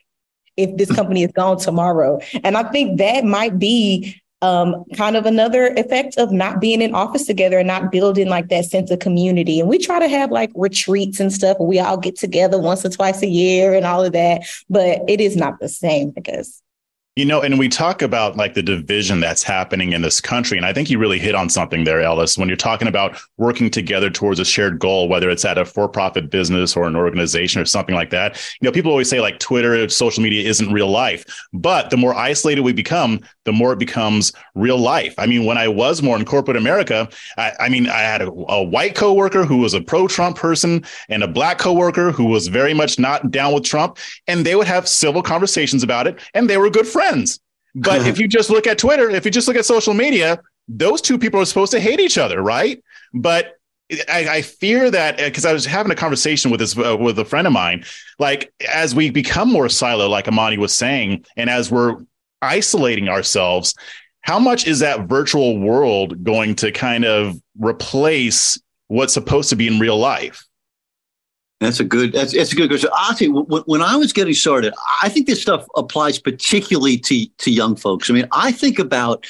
if 0.58 0.76
this 0.78 0.92
company 0.96 1.24
is 1.24 1.32
gone 1.32 1.58
tomorrow. 1.58 2.20
And 2.44 2.58
I 2.58 2.64
think 2.72 2.98
that 3.00 3.26
might 3.26 3.60
be 3.60 4.22
um, 4.44 4.84
kind 4.96 5.16
of 5.16 5.26
another 5.26 5.68
effect 5.78 6.18
of 6.18 6.34
not 6.34 6.60
being 6.60 6.82
in 6.82 6.94
office 6.94 7.26
together 7.26 7.60
and 7.60 7.68
not 7.68 7.92
building 7.92 8.28
like 8.28 8.50
that 8.50 8.66
sense 8.66 8.92
of 8.92 9.00
community. 9.00 9.60
And 9.60 9.70
we 9.70 9.78
try 9.78 10.00
to 10.00 10.08
have 10.10 10.32
like 10.32 10.52
retreats 10.54 11.22
and 11.22 11.32
stuff 11.32 11.58
we 11.60 11.80
all 11.80 11.98
get 11.98 12.18
together 12.18 12.60
once 12.60 12.86
or 12.86 12.90
twice 12.90 13.22
a 13.22 13.28
year 13.28 13.74
and 13.74 13.86
all 13.86 14.04
of 14.04 14.12
that, 14.14 14.42
but 14.70 15.00
it 15.08 15.22
is 15.22 15.38
not 15.38 15.60
the 15.60 15.70
same 15.70 16.10
because 16.10 16.63
you 17.16 17.26
know, 17.26 17.42
and 17.42 17.60
we 17.60 17.70
talk 17.70 18.02
about 18.02 18.38
like 18.38 18.56
the 18.56 18.64
division 18.64 19.20
that's 19.20 19.44
happening 19.44 19.94
in 19.94 20.02
this 20.02 20.20
country. 20.20 20.58
And 20.58 20.66
I 20.66 20.74
think 20.74 20.90
you 20.90 20.98
really 20.98 21.20
hit 21.20 21.36
on 21.36 21.48
something 21.48 21.84
there, 21.84 22.02
Ellis, 22.02 22.40
when 22.40 22.48
you're 22.48 22.58
talking 22.58 22.88
about 22.88 23.20
working 23.38 23.70
together 23.70 24.10
towards 24.10 24.40
a 24.40 24.46
shared 24.46 24.80
goal, 24.80 25.08
whether 25.08 25.30
it's 25.30 25.46
at 25.46 25.60
a 25.60 25.66
for 25.66 25.88
profit 25.88 26.32
business 26.32 26.76
or 26.76 26.88
an 26.88 26.96
organization 26.96 27.62
or 27.62 27.66
something 27.66 27.94
like 27.94 28.10
that. 28.10 28.42
You 28.60 28.68
know, 28.68 28.72
people 28.72 28.90
always 28.90 29.10
say 29.10 29.22
like 29.22 29.38
Twitter, 29.38 29.88
social 29.90 30.24
media 30.24 30.48
isn't 30.50 30.74
real 30.74 30.90
life. 30.90 31.24
But 31.54 31.92
the 31.92 31.98
more 31.98 32.16
isolated 32.16 32.62
we 32.62 32.74
become, 32.74 33.20
the 33.46 33.54
more 33.54 33.74
it 33.74 33.80
becomes 33.80 34.34
real 34.56 34.80
life. 34.80 35.14
I 35.20 35.28
mean, 35.28 35.46
when 35.46 35.58
I 35.58 35.68
was 35.68 36.02
more 36.02 36.18
in 36.18 36.26
corporate 36.26 36.58
America, 36.58 37.08
I, 37.38 37.52
I 37.60 37.70
mean, 37.70 37.88
I 37.90 38.00
had 38.00 38.24
a, 38.24 38.32
a 38.32 38.64
white 38.64 38.96
coworker 38.96 39.46
who 39.46 39.58
was 39.58 39.76
a 39.76 39.82
pro 39.82 40.08
Trump 40.08 40.36
person 40.36 40.84
and 41.10 41.22
a 41.22 41.28
black 41.28 41.60
coworker 41.60 42.12
who 42.12 42.26
was 42.26 42.48
very 42.48 42.74
much 42.74 42.98
not 42.98 43.30
down 43.30 43.54
with 43.54 43.66
Trump. 43.66 44.00
And 44.26 44.44
they 44.44 44.56
would 44.56 44.68
have 44.68 44.88
civil 44.88 45.22
conversations 45.22 45.84
about 45.84 46.08
it 46.08 46.20
and 46.34 46.50
they 46.50 46.58
were 46.58 46.72
good 46.72 46.88
friends 46.88 47.03
friends. 47.10 47.40
But 47.76 48.06
if 48.08 48.20
you 48.20 48.28
just 48.28 48.50
look 48.50 48.68
at 48.68 48.78
Twitter, 48.78 49.10
if 49.10 49.26
you 49.26 49.32
just 49.32 49.48
look 49.48 49.58
at 49.58 49.66
social 49.66 49.94
media, 49.94 50.40
those 50.68 51.02
two 51.02 51.18
people 51.18 51.40
are 51.40 51.46
supposed 51.46 51.72
to 51.72 51.80
hate 51.80 52.00
each 52.00 52.18
other, 52.18 52.42
right? 52.42 52.84
But 53.14 53.58
I, 54.10 54.28
I 54.30 54.42
fear 54.42 54.90
that 54.92 55.18
because 55.18 55.46
I 55.46 55.54
was 55.54 55.66
having 55.66 55.92
a 55.92 55.96
conversation 55.96 56.52
with 56.52 56.60
this 56.60 56.78
uh, 56.78 56.96
with 56.98 57.18
a 57.20 57.26
friend 57.26 57.48
of 57.48 57.54
mine. 57.54 57.84
Like 58.20 58.54
as 58.72 58.96
we 58.96 59.10
become 59.10 59.52
more 59.52 59.70
silo, 59.70 60.08
like 60.08 60.28
Amani 60.28 60.58
was 60.58 60.74
saying, 60.74 61.26
and 61.36 61.50
as 61.50 61.72
we're 61.72 61.98
isolating 62.42 63.10
ourselves, 63.10 63.76
how 64.22 64.40
much 64.40 64.68
is 64.68 64.80
that 64.80 65.08
virtual 65.08 65.60
world 65.60 66.24
going 66.24 66.56
to 66.56 66.72
kind 66.72 67.06
of 67.06 67.36
replace 67.60 68.60
what's 68.88 69.14
supposed 69.14 69.50
to 69.50 69.56
be 69.56 69.68
in 69.68 69.80
real 69.80 69.98
life? 69.98 70.46
That's 71.60 71.80
a 71.80 71.86
good. 71.86 72.12
That's, 72.12 72.34
that's 72.34 72.52
a 72.52 72.56
good 72.56 72.70
question. 72.70 72.90
Honestly, 72.98 73.30
when, 73.30 73.62
when 73.66 73.82
I 73.82 73.96
was 73.96 74.12
getting 74.12 74.34
started, 74.34 74.74
I 75.02 75.08
think 75.08 75.28
this 75.28 75.42
stuff 75.42 75.66
applies 75.76 76.20
particularly 76.20 76.98
to 76.98 77.26
to 77.26 77.52
young 77.52 77.76
folks. 77.78 78.10
I 78.10 78.14
mean, 78.14 78.28
I 78.34 78.52
think 78.52 78.80
about 78.80 79.26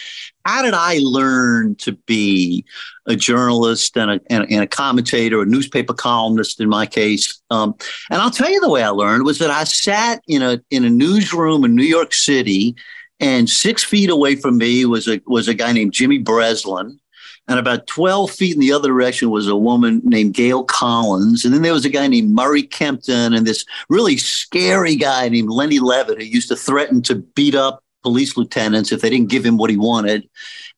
how 0.46 0.64
did 0.64 0.74
I 0.74 1.00
learn 1.02 1.76
to 1.76 1.92
be 1.92 2.66
a 3.06 3.16
journalist 3.16 3.98
and 3.98 4.12
a, 4.12 4.20
and, 4.30 4.46
and 4.50 4.62
a 4.62 4.68
commentator, 4.68 5.42
a 5.42 5.46
newspaper 5.46 5.94
columnist 5.94 6.60
in 6.60 6.70
my 6.70 6.86
case. 6.86 7.42
Um, 7.50 7.76
and 8.10 8.22
I'll 8.22 8.32
tell 8.32 8.50
you 8.50 8.60
the 8.60 8.70
way 8.70 8.84
I 8.84 8.90
learned 8.90 9.26
was 9.26 9.40
that 9.40 9.52
I 9.52 9.64
sat 9.66 10.22
in 10.28 10.42
a 10.42 10.60
in 10.72 10.86
a 10.86 10.90
newsroom 10.90 11.64
in 11.66 11.76
New 11.76 11.84
York 11.84 12.14
City, 12.14 12.76
and 13.20 13.48
six 13.50 13.84
feet 13.84 14.10
away 14.10 14.38
from 14.38 14.58
me 14.58 14.86
was 14.86 15.08
a 15.08 15.22
was 15.28 15.48
a 15.48 15.54
guy 15.54 15.72
named 15.72 15.94
Jimmy 15.94 16.18
Breslin 16.18 17.00
And 17.48 17.60
about 17.60 17.88
12 17.88 18.32
feet 18.32 18.54
in 18.54 18.62
the 18.62 18.72
other 18.72 18.88
direction 18.88 19.30
was 19.30 19.48
a 19.48 19.56
woman 19.56 20.02
named 20.06 20.34
Gail 20.34 20.64
Collins. 20.64 21.44
And 21.44 21.54
then 21.54 21.62
there 21.62 21.74
was 21.74 21.84
a 21.84 21.90
guy 21.90 22.08
named 22.08 22.34
Murray 22.34 22.64
Kempton 22.64 23.34
and 23.34 23.46
this 23.46 23.66
really 23.90 24.18
scary 24.18 24.96
guy 24.96 25.28
named 25.28 25.50
Lenny 25.50 25.80
Levitt 25.80 26.20
who 26.20 26.26
used 26.26 26.48
to 26.50 26.56
threaten 26.56 27.02
to 27.04 27.16
beat 27.16 27.54
up 27.54 27.84
police 28.02 28.38
lieutenants 28.38 28.92
if 28.92 29.02
they 29.02 29.10
didn't 29.10 29.30
give 29.30 29.46
him 29.46 29.58
what 29.58 29.70
he 29.70 29.78
wanted. 29.78 30.30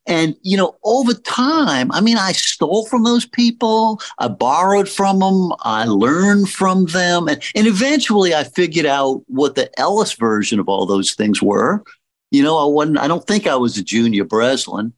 And, 0.08 0.36
you 0.44 0.56
know, 0.56 0.78
over 0.84 1.14
time, 1.14 1.92
I 1.92 2.00
mean, 2.00 2.18
I 2.18 2.32
stole 2.32 2.86
from 2.86 3.04
those 3.04 3.26
people. 3.26 4.00
I 4.20 4.28
borrowed 4.28 4.88
from 4.88 5.20
them. 5.20 5.52
I 5.62 5.86
learned 5.86 6.50
from 6.50 6.86
them. 6.86 7.28
And, 7.28 7.42
and 7.56 7.66
eventually 7.66 8.36
I 8.36 8.44
figured 8.44 8.86
out 8.86 9.24
what 9.28 9.56
the 9.56 9.70
Ellis 9.80 10.14
version 10.14 10.60
of 10.60 10.70
all 10.70 10.86
those 10.86 11.14
things 11.14 11.42
were. 11.42 11.84
You 12.30 12.44
know, 12.44 12.58
I 12.58 12.66
wasn't, 12.66 13.00
I 13.00 13.08
don't 13.08 13.26
think 13.26 13.48
I 13.48 13.56
was 13.56 13.78
a 13.78 13.84
junior 13.84 14.26
Breslin, 14.26 14.94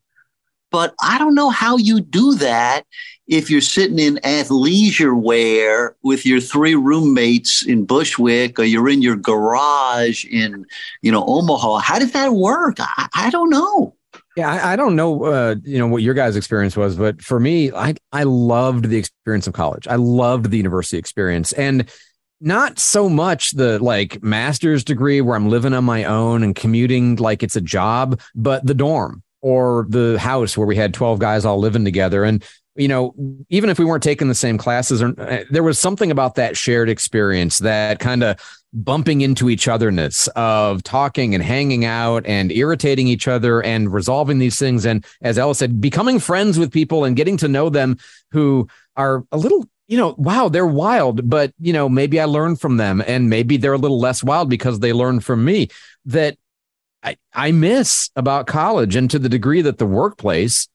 but 0.71 0.93
I 1.01 1.17
don't 1.17 1.35
know 1.35 1.49
how 1.49 1.77
you 1.77 1.99
do 2.01 2.35
that 2.35 2.83
if 3.27 3.49
you're 3.49 3.61
sitting 3.61 3.99
in 3.99 4.15
athleisure 4.17 5.19
wear 5.19 5.95
with 6.01 6.25
your 6.25 6.39
three 6.39 6.75
roommates 6.75 7.65
in 7.65 7.85
Bushwick 7.85 8.57
or 8.57 8.63
you're 8.63 8.89
in 8.89 9.01
your 9.01 9.17
garage 9.17 10.25
in, 10.25 10.65
you 11.01 11.11
know, 11.11 11.25
Omaha. 11.25 11.79
How 11.79 11.99
did 11.99 12.13
that 12.13 12.33
work? 12.33 12.77
I, 12.79 13.07
I 13.13 13.29
don't 13.29 13.49
know. 13.49 13.95
Yeah, 14.37 14.51
I, 14.51 14.73
I 14.73 14.75
don't 14.75 14.95
know, 14.95 15.25
uh, 15.25 15.55
you 15.63 15.79
know, 15.79 15.87
what 15.87 16.03
your 16.03 16.13
guys' 16.13 16.35
experience 16.35 16.77
was, 16.77 16.95
but 16.95 17.21
for 17.21 17.39
me, 17.39 17.71
I 17.71 17.95
I 18.11 18.23
loved 18.23 18.85
the 18.85 18.97
experience 18.97 19.47
of 19.47 19.53
college. 19.53 19.87
I 19.87 19.95
loved 19.95 20.51
the 20.51 20.57
university 20.57 20.97
experience, 20.97 21.53
and 21.53 21.89
not 22.39 22.77
so 22.77 23.09
much 23.09 23.51
the 23.51 23.79
like 23.79 24.21
master's 24.21 24.83
degree 24.83 25.21
where 25.21 25.35
I'm 25.35 25.49
living 25.49 25.73
on 25.73 25.85
my 25.85 26.03
own 26.03 26.43
and 26.43 26.55
commuting 26.55 27.15
like 27.15 27.41
it's 27.41 27.55
a 27.55 27.61
job, 27.61 28.21
but 28.35 28.65
the 28.65 28.75
dorm 28.75 29.23
or 29.41 29.85
the 29.89 30.17
house 30.19 30.57
where 30.57 30.67
we 30.67 30.75
had 30.75 30.93
12 30.93 31.19
guys 31.19 31.45
all 31.45 31.59
living 31.59 31.85
together. 31.85 32.23
And 32.23 32.43
you 32.77 32.87
know, 32.87 33.13
even 33.49 33.69
if 33.69 33.79
we 33.79 33.85
weren't 33.85 34.03
taking 34.03 34.27
the 34.27 34.35
same 34.35 34.57
classes, 34.57 35.01
or 35.01 35.19
uh, 35.19 35.43
there 35.49 35.63
was 35.63 35.79
something 35.79 36.11
about 36.11 36.35
that 36.35 36.55
shared 36.55 36.89
experience 36.89 37.57
that 37.59 37.99
kind 37.99 38.23
of 38.23 38.39
bumping 38.73 39.21
into 39.21 39.49
each 39.49 39.67
otherness 39.67 40.27
of 40.35 40.83
talking 40.83 41.33
and 41.33 41.43
hanging 41.43 41.85
out 41.85 42.25
and 42.25 42.51
irritating 42.51 43.07
each 43.07 43.27
other 43.27 43.63
and 43.63 43.91
resolving 43.91 44.37
these 44.37 44.59
things. 44.59 44.85
And 44.85 45.03
as 45.21 45.37
Ella 45.37 45.55
said, 45.55 45.81
becoming 45.81 46.19
friends 46.19 46.59
with 46.59 46.71
people 46.71 47.03
and 47.03 47.15
getting 47.15 47.37
to 47.37 47.47
know 47.47 47.69
them 47.69 47.97
who 48.31 48.67
are 48.95 49.23
a 49.31 49.37
little, 49.37 49.65
you 49.87 49.97
know, 49.97 50.13
wow, 50.17 50.49
they're 50.49 50.67
wild, 50.67 51.27
but, 51.29 51.53
you 51.59 51.73
know, 51.73 51.89
maybe 51.89 52.19
I 52.19 52.25
learned 52.25 52.61
from 52.61 52.77
them 52.77 53.01
and 53.07 53.29
maybe 53.29 53.57
they're 53.57 53.73
a 53.73 53.79
little 53.79 53.99
less 53.99 54.23
wild 54.23 54.49
because 54.49 54.79
they 54.79 54.93
learned 54.93 55.23
from 55.23 55.43
me 55.43 55.69
that 56.05 56.37
I, 57.03 57.17
I 57.33 57.51
miss 57.51 58.09
about 58.15 58.47
college. 58.47 58.95
And 58.95 59.09
to 59.11 59.19
the 59.19 59.29
degree 59.29 59.61
that 59.61 59.77
the 59.77 59.85
workplace, 59.85 60.67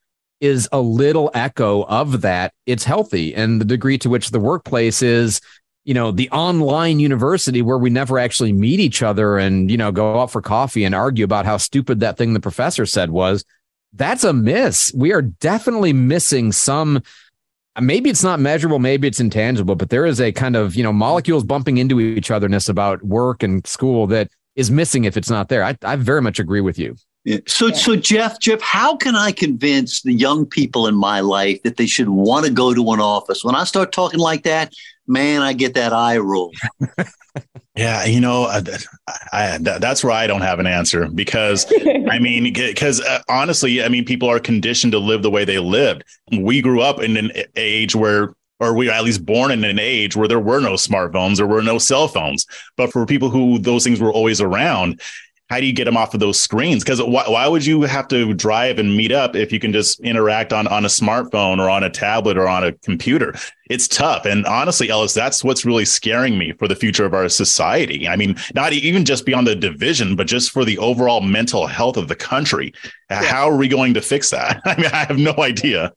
is 0.43 0.67
a 0.73 0.81
little 0.81 1.31
echo 1.33 1.83
of 1.85 2.19
that. 2.19 2.53
It's 2.65 2.83
healthy. 2.83 3.33
And 3.33 3.61
the 3.61 3.65
degree 3.65 3.97
to 3.99 4.09
which 4.09 4.31
the 4.31 4.41
workplace 4.41 5.01
is, 5.01 5.39
you 5.85 5.93
know, 5.93 6.11
the 6.11 6.29
online 6.31 6.99
university 6.99 7.61
where 7.61 7.77
we 7.77 7.89
never 7.89 8.19
actually 8.19 8.51
meet 8.51 8.81
each 8.81 9.01
other 9.01 9.37
and, 9.37 9.71
you 9.71 9.77
know, 9.77 9.89
go 9.89 10.19
out 10.19 10.31
for 10.31 10.41
coffee 10.41 10.83
and 10.83 10.93
argue 10.93 11.23
about 11.23 11.45
how 11.45 11.55
stupid 11.55 12.01
that 12.01 12.17
thing 12.17 12.33
the 12.33 12.41
professor 12.41 12.85
said 12.85 13.09
was, 13.09 13.45
that's 13.93 14.25
a 14.25 14.33
miss. 14.33 14.91
We 14.93 15.13
are 15.13 15.21
definitely 15.21 15.93
missing 15.93 16.51
some. 16.51 17.03
Maybe 17.79 18.09
it's 18.09 18.23
not 18.23 18.41
measurable, 18.41 18.79
maybe 18.79 19.07
it's 19.07 19.21
intangible, 19.21 19.75
but 19.75 19.91
there 19.91 20.05
is 20.05 20.19
a 20.19 20.33
kind 20.33 20.57
of, 20.57 20.75
you 20.75 20.83
know, 20.83 20.91
molecules 20.91 21.45
bumping 21.45 21.77
into 21.77 22.01
each 22.01 22.31
otherness 22.31 22.67
about 22.67 23.01
work 23.01 23.43
and 23.43 23.65
school 23.65 24.07
that 24.07 24.29
is 24.55 24.71
missing 24.71 25.05
if 25.05 25.17
it's 25.17 25.29
not 25.29 25.49
there. 25.49 25.63
I, 25.63 25.77
I 25.83 25.95
very 25.95 26.21
much 26.21 26.39
agree 26.39 26.61
with 26.61 26.77
you. 26.77 26.95
Yeah. 27.25 27.39
So, 27.47 27.67
yeah. 27.67 27.73
so 27.73 27.95
Jeff, 27.95 28.39
Jeff, 28.39 28.61
how 28.61 28.97
can 28.97 29.15
I 29.15 29.31
convince 29.31 30.01
the 30.01 30.13
young 30.13 30.45
people 30.45 30.87
in 30.87 30.95
my 30.95 31.21
life 31.21 31.61
that 31.63 31.77
they 31.77 31.85
should 31.85 32.09
want 32.09 32.45
to 32.45 32.51
go 32.51 32.73
to 32.73 32.91
an 32.91 32.99
office? 32.99 33.43
When 33.43 33.55
I 33.55 33.63
start 33.63 33.91
talking 33.91 34.19
like 34.19 34.43
that, 34.43 34.73
man, 35.07 35.41
I 35.41 35.53
get 35.53 35.73
that 35.75 35.93
eye 35.93 36.17
roll. 36.17 36.51
yeah, 37.75 38.05
you 38.05 38.19
know, 38.19 38.45
I, 38.45 38.61
I, 39.31 39.57
that's 39.57 40.03
where 40.03 40.13
I 40.13 40.27
don't 40.27 40.41
have 40.41 40.59
an 40.59 40.67
answer 40.67 41.07
because 41.07 41.71
I 42.09 42.19
mean, 42.19 42.51
because 42.53 43.01
uh, 43.01 43.21
honestly, 43.29 43.83
I 43.83 43.87
mean, 43.87 44.05
people 44.05 44.29
are 44.29 44.39
conditioned 44.39 44.91
to 44.91 44.99
live 44.99 45.23
the 45.23 45.31
way 45.31 45.45
they 45.45 45.59
lived. 45.59 46.03
We 46.37 46.61
grew 46.61 46.81
up 46.81 47.01
in 47.01 47.15
an 47.15 47.31
age 47.55 47.95
where 47.95 48.33
or 48.63 48.73
we 48.73 48.87
were 48.87 48.93
at 48.93 49.03
least 49.03 49.25
born 49.25 49.51
in 49.51 49.63
an 49.63 49.79
age 49.79 50.15
where 50.15 50.27
there 50.27 50.39
were 50.39 50.59
no 50.59 50.73
smartphones, 50.73 51.37
there 51.37 51.47
were 51.47 51.61
no 51.61 51.77
cell 51.77 52.07
phones. 52.07 52.45
But 52.77 52.91
for 52.91 53.05
people 53.05 53.29
who 53.29 53.59
those 53.59 53.83
things 53.83 53.99
were 53.99 54.11
always 54.11 54.41
around, 54.41 55.01
how 55.49 55.59
do 55.59 55.65
you 55.65 55.73
get 55.73 55.85
them 55.85 55.97
off 55.97 56.13
of 56.13 56.19
those 56.19 56.39
screens? 56.39 56.83
Because 56.83 57.01
why, 57.01 57.25
why 57.27 57.47
would 57.47 57.65
you 57.65 57.81
have 57.83 58.07
to 58.07 58.33
drive 58.33 58.79
and 58.79 58.95
meet 58.95 59.11
up 59.11 59.35
if 59.35 59.51
you 59.51 59.59
can 59.59 59.71
just 59.71 59.99
interact 59.99 60.51
on, 60.51 60.67
on 60.67 60.85
a 60.85 60.87
smartphone 60.87 61.59
or 61.59 61.69
on 61.69 61.83
a 61.83 61.89
tablet 61.89 62.37
or 62.37 62.47
on 62.47 62.63
a 62.63 62.71
computer? 62.71 63.35
It's 63.69 63.87
tough. 63.87 64.25
And 64.25 64.45
honestly, 64.45 64.89
Ellis, 64.89 65.13
that's 65.13 65.43
what's 65.43 65.65
really 65.65 65.85
scaring 65.85 66.37
me 66.37 66.53
for 66.53 66.67
the 66.67 66.75
future 66.75 67.05
of 67.05 67.13
our 67.13 67.29
society. 67.29 68.07
I 68.07 68.15
mean, 68.15 68.35
not 68.55 68.73
even 68.73 69.05
just 69.05 69.25
beyond 69.25 69.45
the 69.45 69.55
division, 69.55 70.15
but 70.15 70.27
just 70.27 70.49
for 70.49 70.65
the 70.65 70.77
overall 70.79 71.21
mental 71.21 71.67
health 71.67 71.97
of 71.97 72.07
the 72.07 72.15
country. 72.15 72.73
Yeah. 73.11 73.23
How 73.23 73.49
are 73.49 73.57
we 73.57 73.67
going 73.67 73.93
to 73.93 74.01
fix 74.01 74.31
that? 74.31 74.61
I 74.65 74.75
mean, 74.77 74.89
I 74.91 75.05
have 75.05 75.19
no 75.19 75.35
idea. 75.37 75.93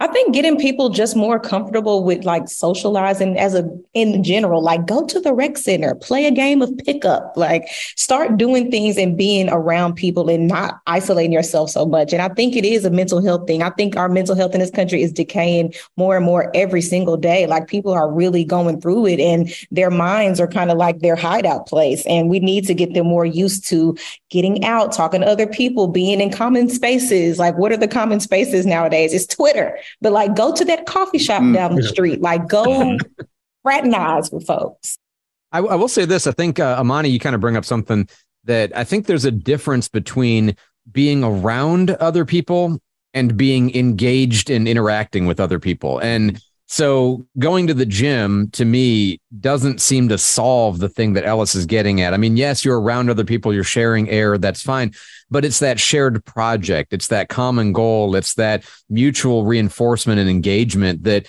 I 0.00 0.06
think 0.06 0.32
getting 0.32 0.58
people 0.58 0.88
just 0.88 1.14
more 1.14 1.38
comfortable 1.38 2.04
with 2.04 2.24
like 2.24 2.48
socializing 2.48 3.38
as 3.38 3.54
a 3.54 3.68
in 3.92 4.22
general, 4.22 4.62
like 4.62 4.86
go 4.86 5.04
to 5.04 5.20
the 5.20 5.34
rec 5.34 5.58
center, 5.58 5.94
play 5.94 6.24
a 6.24 6.30
game 6.30 6.62
of 6.62 6.76
pickup, 6.78 7.34
like 7.36 7.68
start 7.96 8.38
doing 8.38 8.70
things 8.70 8.96
and 8.96 9.16
being 9.16 9.50
around 9.50 9.94
people 9.94 10.30
and 10.30 10.48
not 10.48 10.80
isolating 10.86 11.32
yourself 11.32 11.68
so 11.68 11.84
much. 11.84 12.14
And 12.14 12.22
I 12.22 12.28
think 12.28 12.56
it 12.56 12.64
is 12.64 12.86
a 12.86 12.90
mental 12.90 13.22
health 13.22 13.46
thing. 13.46 13.62
I 13.62 13.70
think 13.70 13.94
our 13.96 14.08
mental 14.08 14.34
health 14.34 14.54
in 14.54 14.60
this 14.60 14.70
country 14.70 15.02
is 15.02 15.12
decaying 15.12 15.74
more 15.98 16.16
and 16.16 16.24
more 16.24 16.50
every 16.54 16.80
single 16.80 17.18
day. 17.18 17.46
Like 17.46 17.68
people 17.68 17.92
are 17.92 18.10
really 18.10 18.42
going 18.42 18.80
through 18.80 19.06
it 19.06 19.20
and 19.20 19.52
their 19.70 19.90
minds 19.90 20.40
are 20.40 20.48
kind 20.48 20.70
of 20.70 20.78
like 20.78 21.00
their 21.00 21.16
hideout 21.16 21.66
place. 21.66 22.06
And 22.06 22.30
we 22.30 22.40
need 22.40 22.66
to 22.68 22.74
get 22.74 22.94
them 22.94 23.06
more 23.06 23.26
used 23.26 23.66
to 23.68 23.96
getting 24.30 24.64
out, 24.64 24.92
talking 24.92 25.20
to 25.20 25.26
other 25.26 25.46
people, 25.46 25.88
being 25.88 26.22
in 26.22 26.32
common 26.32 26.70
spaces. 26.70 27.38
Like 27.38 27.58
what 27.58 27.70
are 27.70 27.76
the 27.76 27.88
common 27.88 28.20
spaces 28.20 28.64
nowadays? 28.64 29.12
It's 29.12 29.26
Twitter 29.26 29.69
but 30.00 30.12
like 30.12 30.34
go 30.34 30.54
to 30.54 30.64
that 30.66 30.86
coffee 30.86 31.18
shop 31.18 31.42
mm, 31.42 31.54
down 31.54 31.74
the 31.74 31.82
street, 31.82 32.20
like 32.20 32.48
go 32.48 32.96
fraternize 33.62 34.30
with 34.32 34.46
folks. 34.46 34.98
I, 35.52 35.58
I, 35.58 35.74
will 35.74 35.88
say 35.88 36.04
this. 36.04 36.26
I 36.26 36.32
think, 36.32 36.60
uh, 36.60 36.76
Amani, 36.78 37.08
you 37.08 37.18
kind 37.18 37.34
of 37.34 37.40
bring 37.40 37.56
up 37.56 37.64
something 37.64 38.08
that 38.44 38.76
I 38.76 38.84
think 38.84 39.06
there's 39.06 39.24
a 39.24 39.30
difference 39.30 39.88
between 39.88 40.56
being 40.90 41.24
around 41.24 41.90
other 41.90 42.24
people 42.24 42.78
and 43.12 43.36
being 43.36 43.74
engaged 43.74 44.50
in 44.50 44.66
interacting 44.66 45.26
with 45.26 45.40
other 45.40 45.58
people. 45.58 45.98
And 45.98 46.40
so 46.72 47.26
going 47.36 47.66
to 47.66 47.74
the 47.74 47.84
gym 47.84 48.48
to 48.52 48.64
me 48.64 49.20
doesn't 49.40 49.80
seem 49.80 50.08
to 50.08 50.16
solve 50.16 50.78
the 50.78 50.88
thing 50.88 51.14
that 51.14 51.24
Ellis 51.24 51.56
is 51.56 51.66
getting 51.66 52.00
at. 52.00 52.14
I 52.14 52.16
mean, 52.16 52.36
yes, 52.36 52.64
you're 52.64 52.80
around 52.80 53.10
other 53.10 53.24
people, 53.24 53.52
you're 53.52 53.64
sharing 53.64 54.08
air, 54.08 54.38
that's 54.38 54.62
fine, 54.62 54.92
but 55.32 55.44
it's 55.44 55.58
that 55.58 55.80
shared 55.80 56.24
project, 56.24 56.92
it's 56.92 57.08
that 57.08 57.28
common 57.28 57.72
goal, 57.72 58.14
it's 58.14 58.34
that 58.34 58.64
mutual 58.88 59.44
reinforcement 59.44 60.20
and 60.20 60.30
engagement 60.30 61.02
that 61.02 61.26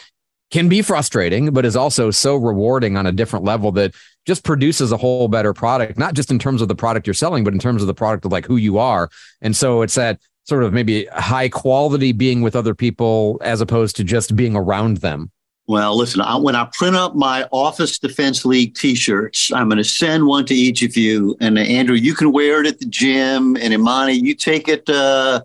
can 0.51 0.69
be 0.69 0.83
frustrating, 0.83 1.51
but 1.51 1.65
is 1.65 1.75
also 1.75 2.11
so 2.11 2.35
rewarding 2.35 2.95
on 2.95 3.07
a 3.07 3.11
different 3.11 3.43
level 3.43 3.71
that 3.71 3.95
just 4.27 4.43
produces 4.43 4.91
a 4.91 4.97
whole 4.97 5.27
better 5.27 5.55
product, 5.55 5.97
not 5.97 6.13
just 6.13 6.29
in 6.29 6.37
terms 6.37 6.61
of 6.61 6.67
the 6.67 6.75
product 6.75 7.07
you're 7.07 7.15
selling, 7.15 7.43
but 7.43 7.53
in 7.53 7.59
terms 7.59 7.81
of 7.81 7.87
the 7.87 7.95
product 7.95 8.25
of 8.25 8.31
like 8.31 8.45
who 8.45 8.57
you 8.57 8.77
are. 8.77 9.09
And 9.41 9.55
so 9.55 9.81
it's 9.81 9.95
that 9.95 10.19
sort 10.43 10.63
of 10.63 10.73
maybe 10.73 11.05
high 11.13 11.49
quality 11.49 12.11
being 12.11 12.41
with 12.41 12.55
other 12.55 12.75
people 12.75 13.39
as 13.43 13.61
opposed 13.61 13.95
to 13.97 14.03
just 14.03 14.35
being 14.35 14.55
around 14.55 14.97
them? 14.97 15.31
Well, 15.67 15.95
listen, 15.95 16.21
I, 16.21 16.35
when 16.35 16.55
I 16.55 16.67
print 16.73 16.95
up 16.95 17.15
my 17.15 17.47
Office 17.51 17.97
Defense 17.99 18.43
League 18.43 18.75
t 18.75 18.95
shirts, 18.95 19.53
I'm 19.53 19.69
going 19.69 19.77
to 19.77 19.83
send 19.83 20.25
one 20.25 20.45
to 20.47 20.53
each 20.53 20.81
of 20.81 20.97
you. 20.97 21.37
And 21.39 21.57
uh, 21.57 21.61
Andrew, 21.61 21.95
you 21.95 22.13
can 22.13 22.33
wear 22.33 22.61
it 22.61 22.67
at 22.67 22.79
the 22.79 22.85
gym. 22.87 23.55
And 23.55 23.73
Amani, 23.73 24.13
you 24.13 24.35
take 24.35 24.67
it 24.67 24.89
uh, 24.89 25.41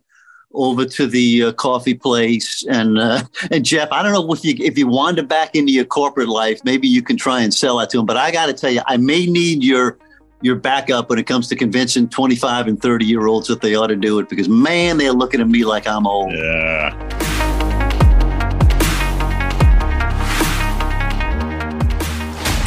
over 0.53 0.85
to 0.87 1.07
the 1.07 1.45
uh, 1.45 1.53
coffee 1.53 1.95
place. 1.95 2.65
And 2.67 2.99
uh, 2.99 3.23
and 3.51 3.65
Jeff, 3.65 3.93
I 3.93 4.03
don't 4.03 4.13
know 4.13 4.33
if 4.33 4.45
you 4.45 4.57
if 4.59 4.77
you 4.77 4.89
wander 4.89 5.23
back 5.23 5.55
into 5.55 5.73
your 5.73 5.85
corporate 5.85 6.29
life, 6.29 6.61
maybe 6.65 6.89
you 6.89 7.03
can 7.03 7.17
try 7.17 7.43
and 7.43 7.55
sell 7.55 7.79
that 7.79 7.91
to 7.91 8.01
him. 8.01 8.07
But 8.07 8.17
I 8.17 8.33
got 8.33 8.47
to 8.47 8.55
tell 8.55 8.71
you, 8.71 8.81
I 8.87 8.97
may 8.97 9.27
need 9.27 9.63
your 9.63 9.99
your 10.43 10.57
backup 10.57 11.09
when 11.09 11.19
it 11.19 11.27
comes 11.27 11.49
to 11.49 11.57
convincing 11.57 12.09
25 12.09 12.69
and 12.69 12.81
30 12.81 13.05
year 13.05 13.27
olds 13.27 13.49
that 13.49 13.61
they 13.61 13.75
ought 13.75 13.89
to 13.89 13.97
do 13.97 14.19
it 14.19 14.29
because 14.29 14.49
man, 14.49 14.99
they're 14.99 15.13
looking 15.13 15.41
at 15.41 15.49
me 15.49 15.65
like 15.65 15.87
I'm 15.87 16.07
old. 16.07 16.33
Yeah. 16.33 16.95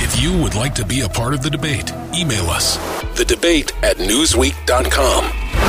If 0.02 0.22
you 0.22 0.42
would 0.42 0.56
like 0.56 0.76
to 0.76 0.86
be 0.86 1.02
a 1.02 1.10
part 1.10 1.34
of 1.34 1.42
the 1.44 1.50
debate, 1.50 1.92
email 2.14 2.46
us 2.50 2.78
the 3.16 3.26
debate 3.26 3.74
at 3.84 3.98
newsweek.com. 3.98 5.69